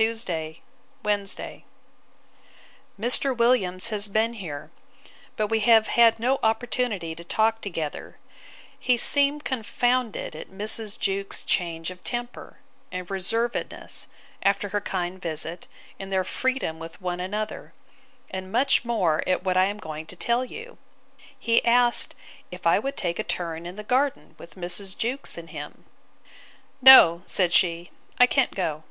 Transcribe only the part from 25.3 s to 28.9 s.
and him. No, said she, I can't go.